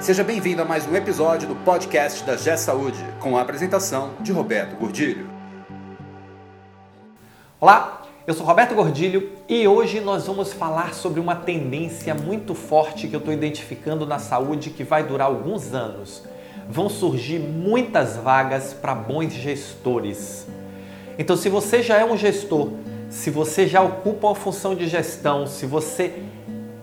[0.00, 4.32] Seja bem-vindo a mais um episódio do podcast da G Saúde, com a apresentação de
[4.32, 5.28] Roberto Gordilho.
[7.60, 13.08] Olá, eu sou Roberto Gordilho e hoje nós vamos falar sobre uma tendência muito forte
[13.08, 16.24] que eu estou identificando na saúde que vai durar alguns anos.
[16.66, 20.46] Vão surgir muitas vagas para bons gestores.
[21.18, 22.70] Então, se você já é um gestor,
[23.10, 26.22] se você já ocupa uma função de gestão, se você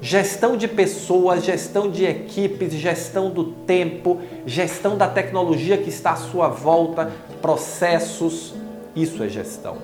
[0.00, 6.16] gestão de pessoas, gestão de equipes, gestão do tempo, gestão da tecnologia que está à
[6.16, 8.54] sua volta, processos.
[8.96, 9.76] Isso é gestão.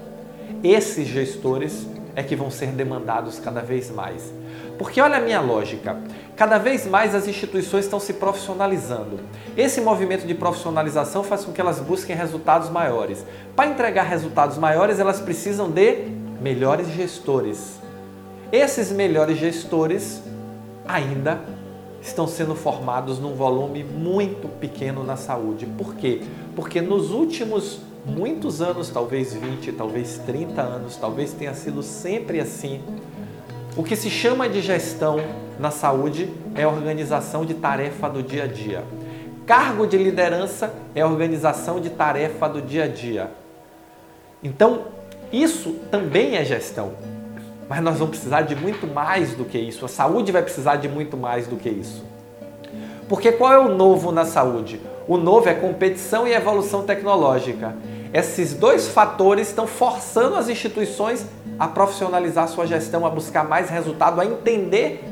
[0.63, 1.87] Esses gestores
[2.19, 4.35] é que vão ser demandados cada vez mais.
[4.77, 5.97] Porque olha a minha lógica,
[6.35, 9.21] cada vez mais as instituições estão se profissionalizando.
[9.57, 13.25] Esse movimento de profissionalização faz com que elas busquem resultados maiores.
[13.55, 16.09] Para entregar resultados maiores, elas precisam de
[16.41, 17.79] melhores gestores.
[18.51, 20.21] Esses melhores gestores
[20.89, 21.41] ainda
[22.03, 25.67] estão sendo formados num volume muito pequeno na saúde.
[25.67, 26.23] Por quê?
[26.57, 32.83] Porque nos últimos muitos anos, talvez 20, talvez 30 anos, talvez tenha sido sempre assim,
[33.77, 35.21] o que se chama de gestão
[35.57, 38.83] na saúde é organização de tarefa do dia a dia.
[39.47, 43.31] Cargo de liderança é organização de tarefa do dia a dia.
[44.43, 44.83] Então,
[45.33, 46.93] isso também é gestão.
[47.69, 49.85] Mas nós vamos precisar de muito mais do que isso.
[49.85, 52.05] A saúde vai precisar de muito mais do que isso.
[53.09, 54.81] Porque qual é o novo na saúde?
[55.07, 57.77] O novo é competição e evolução tecnológica.
[58.13, 61.27] Esses dois fatores estão forçando as instituições
[61.59, 65.05] a profissionalizar sua gestão, a buscar mais resultado, a entender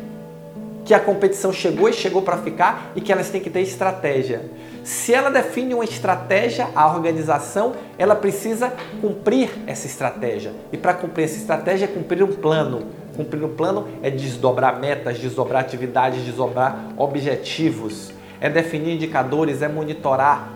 [0.87, 4.49] que a competição chegou e chegou para ficar e que elas têm que ter estratégia.
[4.85, 10.53] Se ela define uma estratégia, a organização, ela precisa cumprir essa estratégia.
[10.73, 12.87] E para cumprir essa estratégia é cumprir um plano.
[13.17, 20.53] Cumprir um plano é desdobrar metas, desdobrar atividades, desdobrar objetivos, é definir indicadores, é monitorar,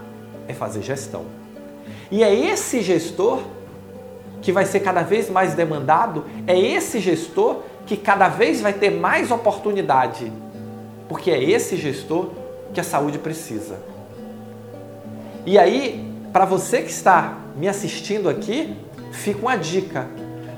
[0.47, 1.25] é fazer gestão.
[2.11, 3.41] E é esse gestor
[4.43, 8.91] que vai ser cada vez mais demandado, é esse gestor que cada vez vai ter
[8.91, 10.33] mais oportunidade,
[11.09, 12.31] porque é esse gestor
[12.73, 13.79] que a saúde precisa.
[15.45, 18.77] E aí, para você que está me assistindo aqui,
[19.13, 20.07] fica uma dica.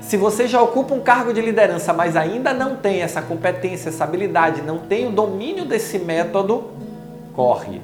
[0.01, 4.03] Se você já ocupa um cargo de liderança, mas ainda não tem essa competência, essa
[4.03, 6.71] habilidade, não tem o domínio desse método,
[7.33, 7.81] corre.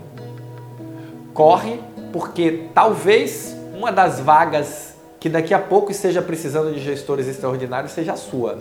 [1.33, 1.79] Corre
[2.11, 8.13] porque talvez uma das vagas que daqui a pouco esteja precisando de gestores extraordinários seja
[8.13, 8.57] a sua.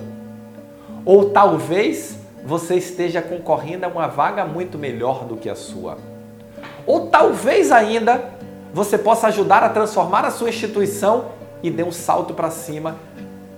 [1.04, 5.98] Ou talvez você esteja concorrendo a uma vaga muito melhor do que a sua.
[6.86, 8.30] Ou talvez ainda
[8.72, 11.26] você possa ajudar a transformar a sua instituição
[11.62, 12.96] e dê um salto para cima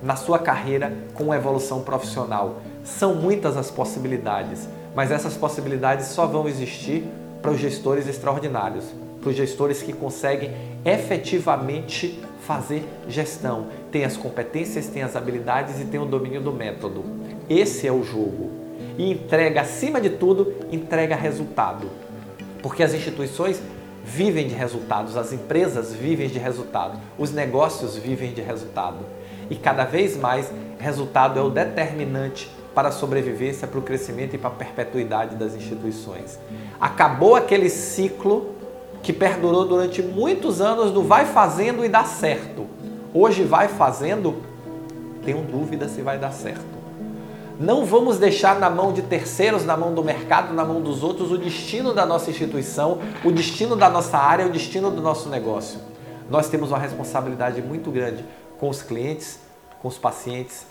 [0.03, 2.57] na sua carreira com evolução profissional.
[2.85, 7.05] São muitas as possibilidades, mas essas possibilidades só vão existir
[7.43, 8.85] para os gestores extraordinários
[9.21, 10.51] para os gestores que conseguem
[10.85, 17.05] efetivamente fazer gestão, tem as competências, tem as habilidades e tem o domínio do método.
[17.49, 18.51] Esse é o jogo.
[18.97, 21.89] E entrega, acima de tudo, entrega resultado.
[22.63, 23.63] Porque as instituições
[24.05, 28.99] vivem de resultados, as empresas vivem de resultado, os negócios vivem de resultado.
[29.49, 34.39] E cada vez mais, resultado é o determinante para a sobrevivência, para o crescimento e
[34.39, 36.39] para a perpetuidade das instituições.
[36.81, 38.55] Acabou aquele ciclo
[39.03, 42.67] que perdurou durante muitos anos do vai fazendo e dá certo.
[43.13, 44.37] Hoje vai fazendo,
[45.25, 46.81] tenho dúvida se vai dar certo.
[47.59, 51.31] Não vamos deixar na mão de terceiros, na mão do mercado, na mão dos outros
[51.31, 55.79] o destino da nossa instituição, o destino da nossa área, o destino do nosso negócio.
[56.31, 58.25] nós temos uma responsabilidade muito grande
[58.59, 59.41] com os clientes,
[59.83, 60.65] com os pacientes,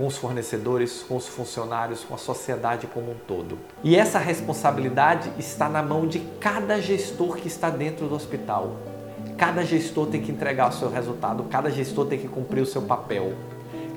[0.00, 3.58] com os fornecedores, com os funcionários, com a sociedade como um todo.
[3.84, 8.76] E essa responsabilidade está na mão de cada gestor que está dentro do hospital.
[9.36, 12.80] Cada gestor tem que entregar o seu resultado, cada gestor tem que cumprir o seu
[12.80, 13.34] papel.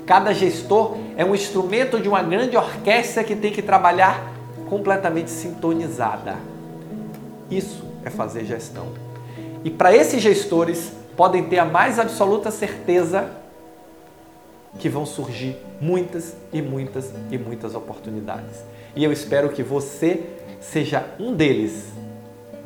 [0.04, 4.30] Cada gestor é um instrumento de uma grande orquestra que tem que trabalhar
[4.68, 6.36] completamente sintonizada.
[7.50, 8.88] Isso é fazer gestão.
[9.64, 13.42] E para esses gestores, podem ter a mais absoluta certeza
[14.78, 18.64] que vão surgir muitas e muitas e muitas oportunidades.
[18.96, 20.22] E eu espero que você
[20.60, 21.92] seja um deles,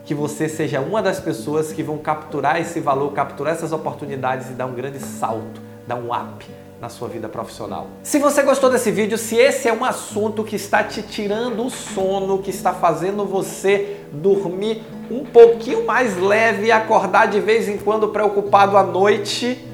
[0.05, 4.53] que você seja uma das pessoas que vão capturar esse valor, capturar essas oportunidades e
[4.53, 6.47] dar um grande salto, dar um up
[6.81, 7.89] na sua vida profissional.
[8.03, 11.71] Se você gostou desse vídeo, se esse é um assunto que está te tirando o
[11.71, 17.79] sono, que está fazendo você dormir um pouquinho mais leve e acordar de vez em
[17.79, 19.68] quando preocupado à noite,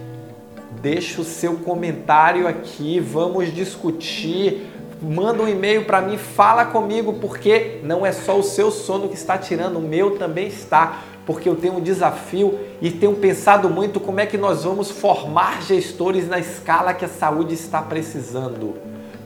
[0.81, 4.71] deixa o seu comentário aqui, vamos discutir.
[5.03, 9.15] Manda um e-mail para mim, fala comigo, porque não é só o seu sono que
[9.15, 13.99] está tirando, o meu também está porque eu tenho um desafio e tenho pensado muito
[13.99, 18.75] como é que nós vamos formar gestores na escala que a saúde está precisando.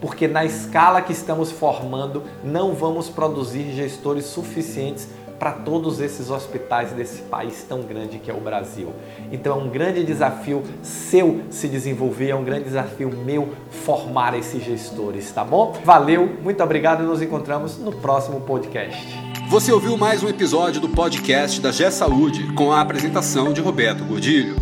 [0.00, 5.08] Porque na escala que estamos formando, não vamos produzir gestores suficientes
[5.38, 8.92] para todos esses hospitais desse país tão grande que é o Brasil.
[9.30, 14.64] Então é um grande desafio seu se desenvolver, é um grande desafio meu formar esses
[14.64, 15.74] gestores, tá bom?
[15.84, 19.06] Valeu, muito obrigado e nos encontramos no próximo podcast.
[19.48, 24.04] Você ouviu mais um episódio do podcast da G Saúde com a apresentação de Roberto
[24.04, 24.56] Godilho.